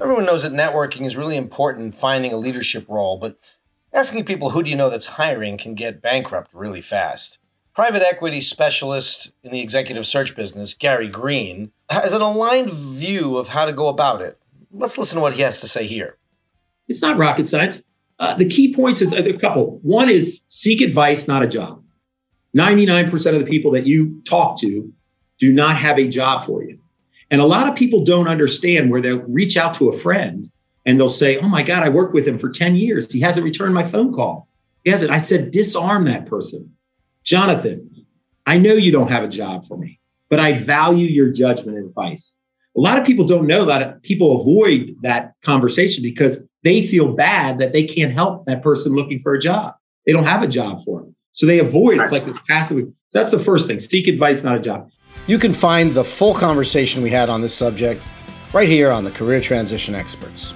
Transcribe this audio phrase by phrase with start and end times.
[0.00, 3.36] Everyone knows that networking is really important in finding a leadership role, but
[3.92, 7.38] asking people who do you know that's hiring can get bankrupt really fast.
[7.74, 13.48] Private equity specialist in the executive search business, Gary Green, has an aligned view of
[13.48, 14.38] how to go about it.
[14.72, 16.16] Let's listen to what he has to say here.
[16.88, 17.82] It's not rocket science.
[18.18, 19.80] Uh, the key points is a couple.
[19.82, 21.84] One is seek advice, not a job.
[22.56, 24.90] 99% of the people that you talk to
[25.38, 26.80] do not have a job for you.
[27.30, 30.50] And a lot of people don't understand where they'll reach out to a friend
[30.84, 33.12] and they'll say, Oh my God, I worked with him for 10 years.
[33.12, 34.48] He hasn't returned my phone call.
[34.84, 35.10] He hasn't.
[35.10, 36.74] I said, disarm that person.
[37.22, 38.06] Jonathan,
[38.46, 41.86] I know you don't have a job for me, but I value your judgment and
[41.86, 42.34] advice.
[42.76, 47.58] A lot of people don't know that people avoid that conversation because they feel bad
[47.58, 49.74] that they can't help that person looking for a job.
[50.06, 51.14] They don't have a job for them.
[51.32, 52.86] So they avoid it's like this passive.
[53.08, 53.80] So that's the first thing.
[53.80, 54.90] Seek advice, not a job.
[55.26, 58.02] You can find the full conversation we had on this subject
[58.52, 60.54] right here on the Career Transition Experts.